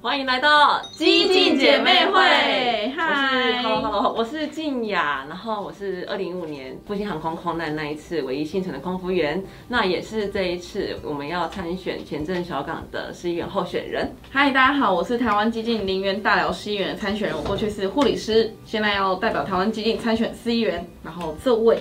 [0.00, 2.88] 欢迎来到激进姐妹会。
[2.96, 14.08] 嗨，Hello Hello，我是静雅，然后我是二零一五年复兴航空空难那一次唯一幸存的空服员，那也是这一次我们要参选前镇小港的市议员候选人。
[14.30, 20.88] 嗨，大家好，我是台湾激进林园大寮市议员的参选人，我过去是护理师，现在要代表台湾激进参选市议员。
[21.02, 21.76] 然后这位，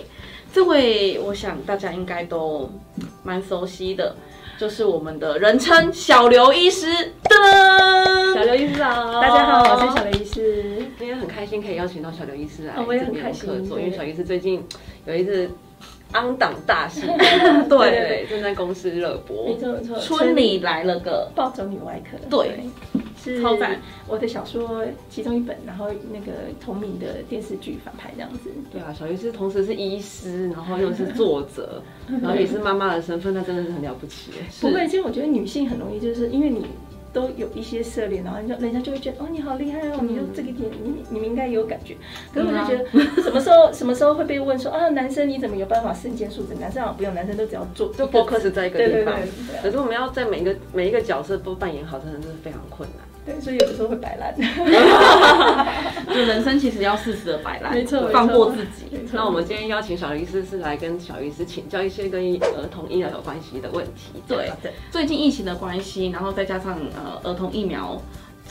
[0.57, 2.67] 这位，我想大家应该都
[3.21, 4.15] 蛮熟悉的。
[4.57, 6.87] 就是我们的人称小刘医师。
[7.25, 10.77] 噔小刘医师好，大家好，我是小刘医师。
[10.97, 14.65] 今天很开心可以邀请到小刘医师来，我也很开心，因为小医师最近
[15.05, 15.47] 有一次
[16.13, 17.01] 昂档大戏，
[17.69, 17.77] 对。
[17.91, 22.61] 对，正在公司热播，没错没错，村里来了个暴走女外科，对。
[23.35, 23.79] 是超赞！
[24.07, 28.49] 我的小说其中一本，然后那个同名的电视剧反派这样子。
[28.71, 31.81] 对啊，小鱼是同时是医师，然后又是作者，
[32.21, 34.31] 然后也是妈妈的身份，那真的是很了不起。
[34.61, 36.65] 不会，其实我觉得女性很容易，就是因为你
[37.13, 41.95] 都有一些涉猎，然后人家人家就会觉得哦，你好厉害哦，你就这个点，你你们应该有感觉。
[42.33, 46.53] 可是我就觉得什么时候什么时候会被问说啊，男生你怎么有办法瞬间数职？
[46.59, 49.15] 男生好像不用，男生都只要做，就 focus 在一个地方。
[49.61, 52.99] 可是我们要在每一个每一个角色都扮演好，真的是非常困难。
[53.25, 54.33] 对，所以有的时候会摆烂。
[56.07, 58.86] 就人生其实要适时的摆烂，没错，放过自己。
[59.11, 64.21] 那我们今天邀请小刘医师是来跟小医师请教一些跟儿童医疗有关系的问题。
[64.27, 64.51] 对，
[64.91, 68.01] 最近疫情的关系，然后再加上呃儿童疫苗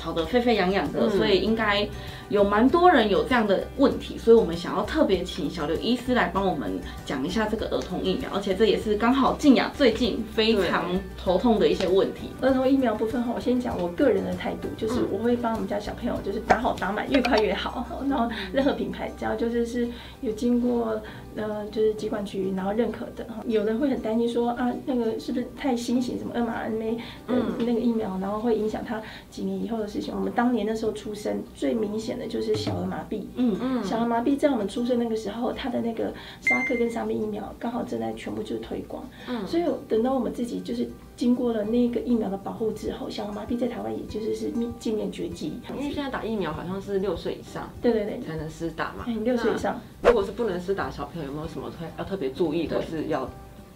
[0.06, 1.88] 吵得沸沸扬扬的，所以应该。
[2.28, 12.30] 有蛮多人有这样的问题，所以我们想要特别请小刘医师来帮我们讲一下这个儿童疫苗，而且这也是刚好静雅最近非常头痛的一些问题。
[12.40, 17.86] 儿童疫苗部分哈，我先讲我个人的态度，就是我会帮我们家小朋友就是打好打满，越快越好。
[18.10, 19.88] 然后任何品牌只要就是是
[20.20, 21.00] 有经过
[21.36, 30.14] 呃就是疾管局然后认可的哈，有人会很担心说啊那个是不是太新型什么 mRNA 的那个疫苗，然后会影响他几年以后的事情。
[30.14, 32.26] 我们当年那时候出生最明显的。
[32.26, 40.86] 就是小儿麻痹，嗯嗯，小儿麻痹在我们出生那个时候，他的那个沙克跟沙宾疫苗刚好正在全部就是推广，嗯，所以等到我们自己就是
[41.16, 45.58] 经过了那个疫苗的保护之后，小儿麻痹在台湾也就是是近年绝迹。
[45.70, 49.80] 因为现在打疫苗好像是六岁以上，对对对，才能施打嘛，六岁以上。
[50.02, 53.26] 如果是不能施打小朋友，有没有什么特要特别注意的是要？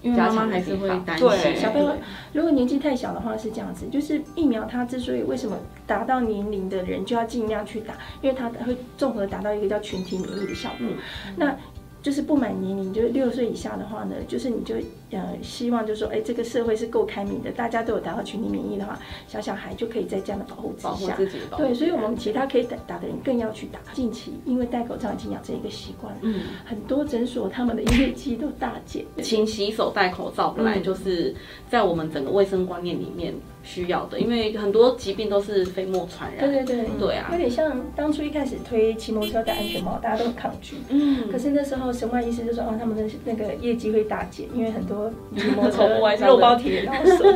[0.03, 1.95] 因为妈妈还是会担心对小朋友，
[2.33, 5.57] 如果年纪太小的话是这样子，就是疫苗它之所以为什么
[5.87, 10.79] 达到年龄的人就要尽量去打，因为它会综合达到一个叫群体免疫的效果。
[10.81, 10.97] 嗯、
[11.37, 11.55] 那
[12.03, 14.77] 就是不满年龄，就是六岁以下的话呢，就是你就
[15.11, 21.39] 呃希望就是说，哎，这个社会是够开明的，大家都有达到群体免疫的话，小小孩就可以在这样的保护之下，保护自己。
[21.57, 23.79] 对，所以我们其他可以打打的人更要去打。
[23.93, 29.05] 近期因为戴口罩已经养成一个习惯，嗯，很多诊所他们的业绩都大减。
[29.23, 31.35] 勤洗手、戴口罩本来就是
[31.69, 33.35] 在我们整个卫生观念里面。
[33.63, 36.51] 需要的，因为很多疾病都是飞沫传染。
[36.51, 40.77] 对对对，对啊，有点像当初一开始推骑摩托车戴安全帽，大家都很抗拒。
[40.89, 41.31] 嗯。
[41.31, 45.00] 可是那时候神外医师就说，哦，他们的那个业绩会大减，因为很多
[45.37, 47.33] 骑摩托车肉包铁，然后说，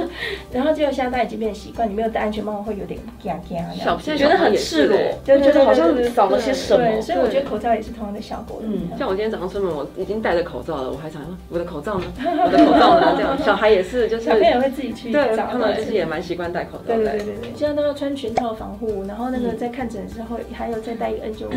[0.52, 3.58] 然后结果现在大家已经变习惯，你没有戴安全帽会有点惊惊。
[3.82, 7.00] 小现在觉得很赤裸，就觉得好像少了些什么。
[7.00, 8.60] 所以我觉得口罩也是同样的效果。
[8.64, 8.88] 嗯。
[8.98, 12.06] 像我今天早上出门，我已经戴着口罩了，我还想说我的口罩呢？
[12.18, 13.14] 我的口罩呢？
[13.16, 16.94] 这样，小孩也是，就是小朋友会自己去对，他们自己也蛮习惯戴口罩。
[16.94, 21.48] 对对对对，现在都要穿全套防护，然后那个在看诊的时候还有再戴一个 N95，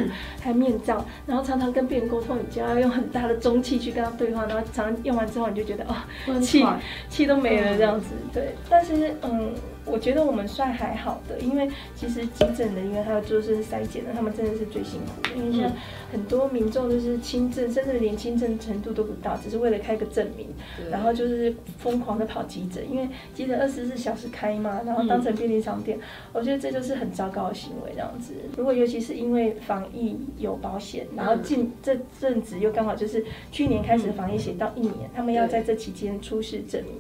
[0.42, 5.96] 还有面罩，然后常常跟病人沟通，你就要用很大的中气去跟他对话，然后常用完之后你就觉得哦，
[6.42, 6.66] 气
[7.10, 9.54] 气都没了这样子，对，但是嗯。
[9.90, 15.36] 我觉得我们算还好的，因为其实急诊的，因为还有做是筛检的，他们真的是最辛苦的。
[15.38, 15.74] 因为现在
[16.12, 20.48] 很多民众就是轻症，甚至连轻症程度都不到，只是为了开个证明，
[20.92, 25.98] 然后就是疯狂的跑急诊，因为急诊二十四小时开嘛，然后当成便利商店。
[26.34, 28.34] 我觉得这就是很糟糕的行为，这样子。
[28.58, 36.94] 如果尤其是因为防疫有保险，然后近这阵子又刚好就是去年开始防疫写到一年，他们要在这期间出示证明。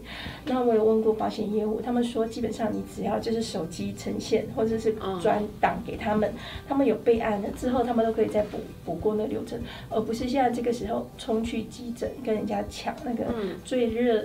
[0.46, 2.77] 那我有问过保险业务，他们说基本上。
[2.78, 6.31] 你只要就是手机呈现，或者是转档给他们，
[6.69, 9.60] 他们有备案了之后，他们都可以再补补过那流程，
[9.90, 13.25] 而不是现在这个时候冲去急诊跟人家抢那个
[13.66, 14.24] 最热、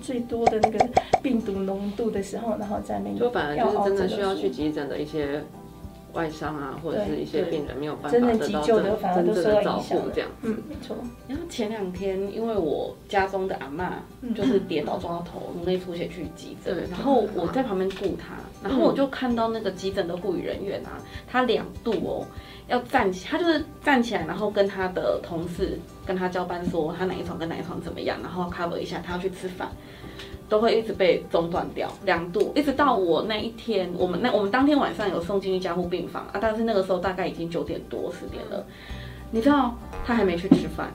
[0.00, 0.88] 最多的那个
[1.22, 3.18] 病毒浓度的时候，然后在那个。
[3.18, 5.42] 就反而就是真的需要去急诊的一些。
[6.12, 10.96] 外伤啊，或者是一些病人没有办法得到真正的照顾，这样，嗯，没错。
[11.26, 22.26] 然后前两天，因为我家中的阿嬷就是跌倒撞到头，颅内出血去急诊，然后我在旁边顾她，然后我就看到那个急诊的护理人员啊，他两度哦
[22.68, 29.68] 要站起，他就是站起来，然后跟他的同事跟他交班说他哪一床跟哪一床怎么样，然后 cover 一下，他要去吃饭。
[30.48, 38.64] 都会一直被中断掉，两度，一直到我那一天，我们那我们当天晚上有送进去加护病房啊，但是那个时候大概已经九点多十点了，
[39.30, 39.74] 你知道
[40.06, 40.92] 他还没去吃饭，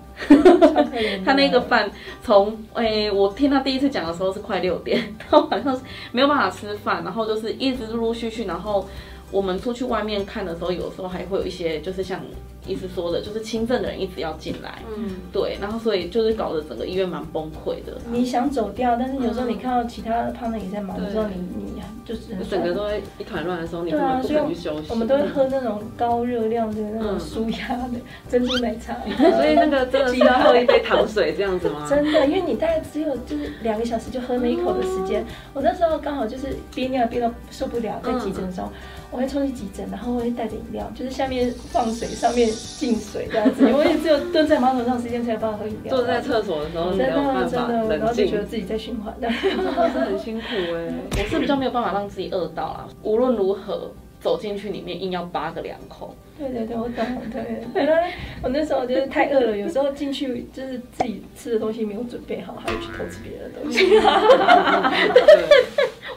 [1.23, 1.89] 他那个饭
[2.23, 8.87] 从诶我听他第一次讲的时候是快六点，到晚上是没有办法吃饭，然后就是一直陆陆续续，然后。
[9.31, 12.21] 我们出去外面看的时候，有时候还会有一些，就是像
[12.67, 17.97] 医师说的，就是轻症的人一直要进来，嗯，对，然后所以就是搞得整个医院蛮崩溃的。
[18.11, 24.87] 你想走掉，但是有时候你看到其他的 partner 也在忙的时候，你你就是整个都会一团乱的时候，你根本不敢去休息。
[24.89, 27.89] 我们都会喝那种高热量的那种舒压的
[28.29, 28.93] 珍珠奶茶，
[29.37, 31.85] 所以那个真的是要喝一杯糖水这样子吗？
[31.89, 35.25] 真的，因为你大概只有就是两个小时就喝那一口的时间。
[35.53, 38.69] 我那时候刚好就是憋尿憋到受不了，在急诊的时候。
[39.13, 43.63] 我会冲去急诊，然后我会带着饮料，就是下面放水，上面进水这样子。
[43.69, 45.95] 因为只有蹲在马桶上时间才有办法喝饮料。
[45.95, 49.51] 坐在厕所的时候，真的真的，然后就觉得自己在循环，真的是
[49.99, 50.91] 很辛苦哎。
[51.11, 56.15] 我是比较没有办法让自己饿到啦，无论如何走进去里面硬要扒个两口。
[56.39, 57.61] 对对对，我懂，对。
[57.75, 58.11] 原来
[58.41, 63.93] 我那时候就是太饿了，有时候进去就是自己吃的东西没有准备好，还要去偷吃别的东西。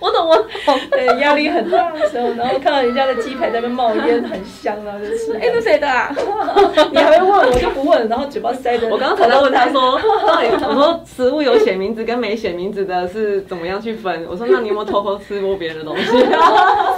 [0.00, 5.34] 我懂，我懂，对， 压力很大的时候，然后看到人家的鸡排在那边冒烟，很香啊，就吃。
[5.40, 6.14] 哎，那谁的啊？
[6.92, 8.88] 你还会问，我就不问，然后嘴巴塞着。
[8.88, 14.26] 我刚刚才在问他说，我说食物有写名字跟没写名字的是怎么样去分？
[14.28, 16.04] 我说那你有没有偷偷吃过别人的东西？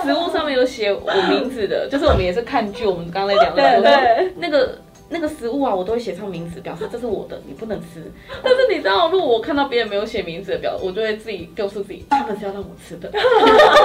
[0.05, 4.79] 食物上面有写我名字的，就是我们也是看剧，我们刚才讲的，对对，那个。
[5.09, 8.11] 那个食物啊，我都会写上名字，表示这是我的，你不能吃。
[8.43, 13.11] 但是你知道，如果我看到别人没有写名字的表，我就会自己告诉自己，他们是要让我吃的。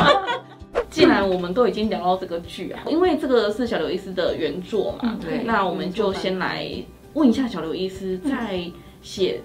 [0.89, 6.67] 既然我们都已经聊到这个剧啊，因为这个是小刘医师的原作嘛，嗯、对，那我们就先来
[7.13, 8.59] 问一下小刘医师，在
[9.01, 9.39] 写。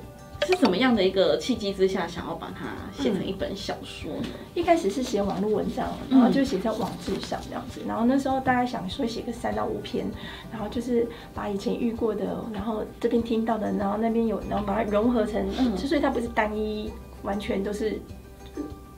[0.46, 2.66] 是怎么样的一个契机之下，想要把它
[3.02, 4.28] 写成一本小说呢？
[4.32, 7.80] 嗯、一开始是写网络文章，然后就写在网志上这样子。
[7.86, 10.06] 然后那时候大家想说写个三到五篇，
[10.50, 16.90] 然后就是把以前遇过的，然后这边听到的，然后那边有，然后把它融合成，嗯、所以它不是单一，
[17.22, 18.00] 完全都是。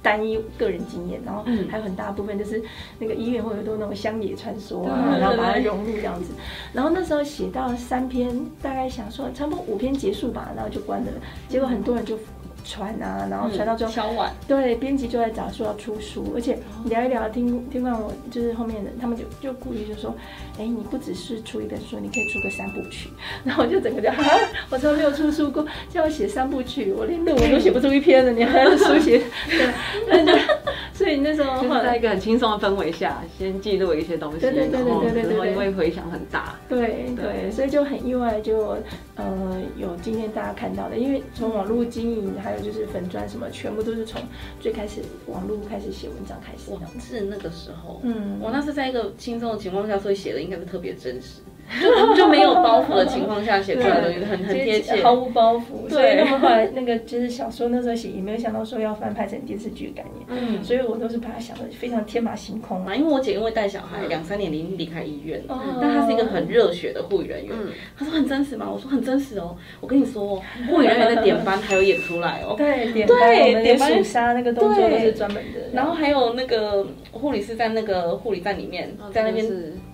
[0.03, 2.63] 单一个人经验，然后还有很大部分就是
[2.99, 6.33] 那个医院会有多那种乡野传说啊，然后把它融入这样子。
[6.73, 8.29] 然后那时候写到三篇，
[8.63, 11.13] 大概想说差不多五篇结束吧，然后就关了。
[11.49, 12.19] 结果很多人就。
[12.65, 20.15] 传啊，然后传到最后，对，编辑就在找说要出书，而且聊一聊，听听完我就是后面的，他们就就故意就说，
[20.59, 23.09] 哎，你不只是出一本书，你可以出个三部曲。
[23.45, 24.25] 然后我就整个就哈，
[24.71, 29.23] 我从来没有出书过，叫我写三部曲，我连论文都写不出一篇了，你还要书写？
[29.49, 29.69] 对，
[30.09, 30.33] 那就
[31.01, 38.77] 所以那时候就是在一个很轻松的氛围下，先记录一些东西，对对对对对对，然后因为回响很大，对对，所以就很意外，就
[39.17, 42.61] 呃有今天大家看到的，因为从网络经营还有。
[42.61, 44.21] 就是粉砖什么，全部都是从
[44.61, 46.71] 最开始网络开始写文章开始。
[47.01, 51.41] 是那个时候，嗯，我那是在一个轻松的情况下，所以写的应该是特别真实。
[51.81, 55.89] 就 就没有包袱的情况下写出来的东西很很贴切，毫无包袱。
[55.89, 60.27] 对，所以他们后来那个就是小说那时候写，也没有想到说要翻拍成电视剧的概念。
[60.29, 62.97] 嗯，所以我都是把它想的非常天马行空嘛。
[62.97, 67.55] 因为我姐因为带小孩两三年已经离开医院了，但她是一个很热血的护理人员。
[67.97, 68.69] 她说很真实吗？
[68.73, 69.57] 我说很真实哦。
[69.81, 72.55] 我跟你说，护理人员的点班还有演出来哦。
[72.57, 75.61] 对，点班，点数杀那个动作都是专门的。
[75.73, 79.47] 然后还有那个护理师在那个护理站里面，在那边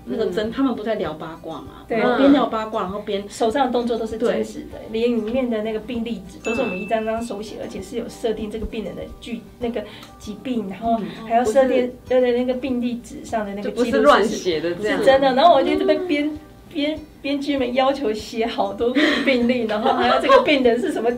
[0.08, 1.84] 那个针，他们不在聊八卦嘛？
[1.88, 9.82] 对，边聊八卦，然后边手上的动作都是真实的，连里面的那个病历纸都是我们一张张手写，而且是有设定这个病人的具那个
[10.18, 15.34] 疾病，然后还要设定对对那个病历纸上的那个不是乱写的，是真的。
[15.34, 16.38] 然后我就这边编
[16.72, 21.10] 编编剧们要求写好多病例，然后还有这个病人是什么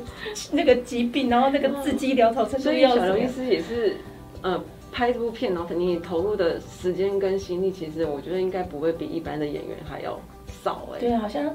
[0.53, 3.97] 那个疾病，然后那个字迹潦草，所以小刘医师也是
[4.41, 4.59] 呃。
[4.91, 10.19] 拍这部片，然后你投入的时间跟心力，其实我觉得应该不会比一般的演员还要
[10.63, 11.01] 少哎。
[11.01, 11.55] 对，好像。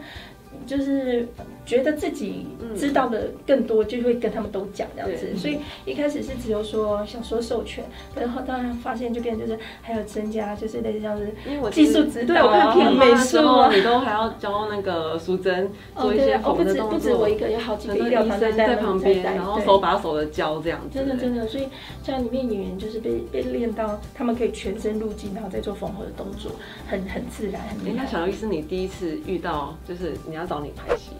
[0.65, 1.27] 就是
[1.65, 2.45] 觉得自己
[2.75, 5.36] 知道的更多，就会跟他们都讲这样子。
[5.36, 7.83] 所以一开始是只有说想说授权，
[8.15, 11.33] 然后当然发现就变成就是还有增加，就是类似像是
[11.72, 16.89] 技术指导啊、美术啊，你都还要教那个淑珍做一些缝的动作。
[16.89, 20.98] 不止我一个，有好几个医疗团队在旁边，然后手把手的教这样子。
[20.98, 21.67] 真的真的，所以
[22.03, 26.51] 像里面演员就是被被练到，他们可以全身入镜，然后再做缝合的动作，
[26.88, 28.03] 很很自然，很厉害。
[28.03, 30.42] 那小刘医师，你第一次遇到就是你要。
[30.45, 31.12] 找你拍戏，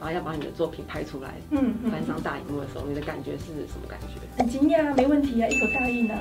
[0.00, 4.20] 然后要把你的作品拍出来，嗯，搬上大荧幕的时候，你的感觉是什么感觉？
[4.36, 6.18] 很惊讶，没问题啊，一口答应啊。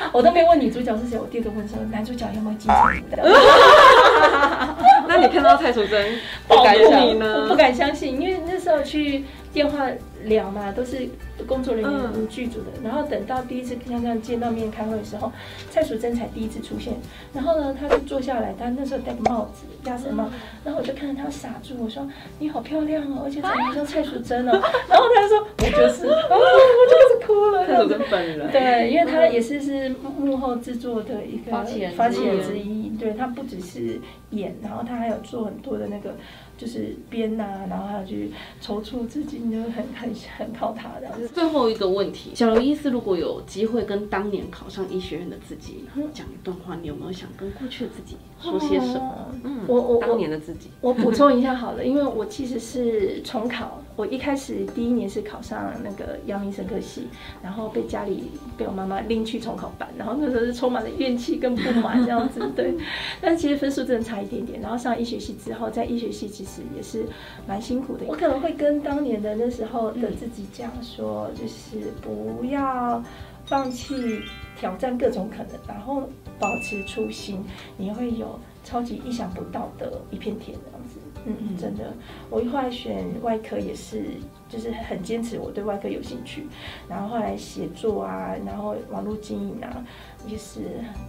[0.12, 3.22] 我都没问女主角是谁，我第一个问说男主角有没有金城武的？
[5.06, 7.48] 那你看到蔡淑臻， 不敢相信呢？
[7.48, 9.86] 不敢相信，因为那时候去电话
[10.24, 11.08] 聊嘛，都是
[11.46, 12.66] 工作人员剧组的。
[12.82, 15.30] 然后等到第一次跟他见到面开会的时候，
[15.70, 16.94] 蔡淑珍才第一次出现。
[17.32, 20.28] 然后呢，他就坐下来，他那时候戴个帽子，鸭舌帽。
[20.64, 22.06] 然后我就看着他傻住，我说
[22.38, 24.52] ：“你好漂亮哦，而且长得像蔡淑珍哦。
[24.88, 26.06] ”然后他说：“我就是。
[26.30, 27.66] ”哦，我就是哭了。
[27.66, 28.50] 蔡淑珍本人。
[28.50, 32.90] 对，因为他也是是幕后制作的一个发起人发起人之一。
[32.98, 33.98] 对，他不只是
[34.30, 36.14] 演，然后他还有做很多的那个。
[36.58, 41.28] 就是编呐、啊，然后还有去筹措资金，就很很很靠他的。
[41.28, 49.34] 最后一个问题，小刘医师如果有机会跟当年考上医学院的自己讲一段话，你有没有想跟过去的自己说些什么？
[49.44, 57.06] 嗯，我我当年的自己，我补充一下好了，因为我其实是重考，我一开始第一年是考上那个阳明神科系，
[57.42, 58.24] 然后被家里
[58.56, 62.74] 被我妈妈拎去重考班，然后那时候是充满了怨气跟不满这样子，对。
[63.20, 66.62] 但其实分数真的差一点点，然后上医学系之后，在医学系其实。
[66.76, 67.04] 也是
[67.48, 68.04] 蛮辛苦的。
[68.06, 73.02] 我可能会跟当年的那时候的自己讲说，就是不要
[73.44, 74.22] 放弃
[74.56, 76.02] 挑战各种可能，然后
[76.38, 77.44] 保持初心，
[77.76, 80.99] 你会有超级意想不到的一片天这样子。
[81.26, 81.92] 嗯嗯，真的，
[82.28, 84.02] 我后来选外科也是，
[84.48, 86.46] 就是很坚持我对外科有兴趣，
[86.88, 89.84] 然后后来写作啊，然后网络经营啊，
[90.26, 90.60] 也是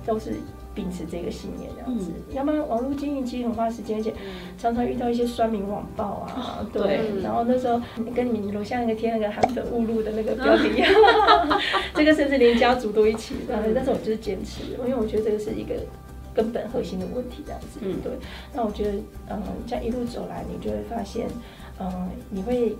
[0.05, 0.33] 都是。
[0.73, 4.13] 秉持这个信念这样子，嗯、要不然网络经营其实很花时间，而且
[4.57, 6.81] 常常遇到一些酸民网暴啊，哦、对。
[6.81, 7.77] 对然后那时候
[8.15, 10.81] 跟你们楼下那个贴那个“韩粉误入”的那个标题，
[11.93, 13.35] 这个甚至连家族都一起。
[13.49, 15.75] 但是我就是坚持，因为我觉得这个是一个
[16.33, 17.79] 根本核心的问题，这样子。
[17.81, 18.11] 嗯，对。
[18.53, 18.97] 那我觉得，
[19.29, 21.27] 嗯，这样一路走来，你就会发现，
[21.79, 22.75] 嗯，你会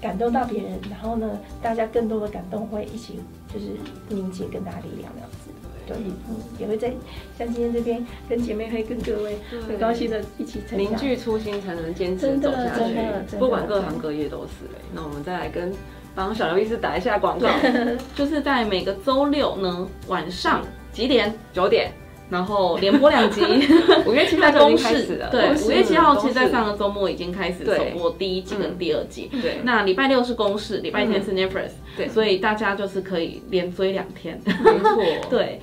[0.00, 3.20] 感动到别人，然后呢，大家更多的感动会一起
[3.52, 3.66] 就是
[4.08, 5.50] 凝结更大力量，这样子。
[5.86, 6.92] 对嗯，也会在
[7.36, 13.36] 像今天这边跟姐妹会跟各位很高兴的一起凝聚初心，才能坚持走下去。
[13.36, 14.78] 不管各行各业都是嘞。
[14.94, 15.72] 那我们再来跟
[16.14, 17.48] 帮小刘医师打一下广告，
[18.14, 21.34] 就是在每个周六呢晚上几点？
[21.52, 21.92] 九点，
[22.30, 23.42] 然后连播两集。
[24.06, 29.30] 五月七号就开始了，对，五月七号其实在上个周末已经开始首播第一季跟第二季。
[29.42, 31.70] 对，那礼拜六是公视，礼拜天是 Netflix。
[31.96, 34.40] 对，所以大家就是可以连追两天。
[34.44, 35.60] 没错， 对。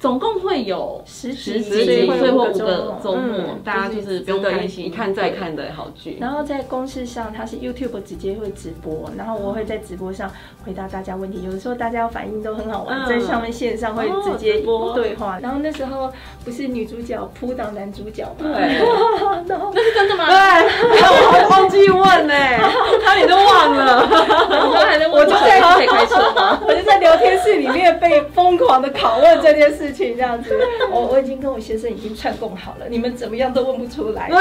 [0.00, 6.16] 总共会有十十集，最后五个周末，大家就是不用担心，一看再看的好剧。
[6.18, 10.32] 然后在公式上，它是 YouTube 直接会直播，然后我会在直播上
[10.64, 11.42] 回答大家问题。
[11.44, 14.62] 有的时候大家反应都很好玩，在上面线上会直接
[14.94, 15.38] 对话。
[15.42, 16.10] 然后那时候
[16.46, 18.36] 不是女主角扑倒男主角吗？
[18.38, 18.48] 对，
[19.46, 20.26] 然后那是真的吗？
[20.26, 22.34] 对，我忘记问呢，
[23.04, 24.08] 差点都忘了。
[24.08, 26.58] 我还在，我就在开车吗？
[26.66, 29.89] 我就在聊天室里面被疯狂的拷问这件事。
[29.90, 30.56] 事情这样子，
[30.92, 34.30] 我我已经跟我先生已经串供好了，你们怎么样都问不出来。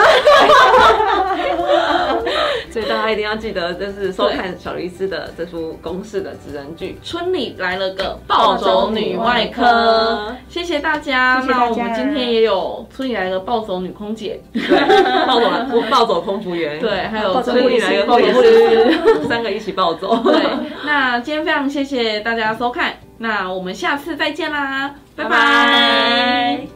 [2.70, 10.32] 所以大家一定要记得，就是收看小刘医师的这出公式的职人剧《村里来了个暴走女外科》。
[10.54, 11.44] 谢谢大家。
[11.48, 14.62] 那我们今天也有村里来了个暴走女空姐，对，
[15.26, 15.50] 暴走
[15.90, 20.16] 暴走空服员，对，还有村里来了个护士，三个一起暴走。
[20.18, 20.40] 对，
[20.86, 22.94] 那今天非常谢谢大家收看。
[23.20, 26.68] 那我们下次再见啦，拜拜。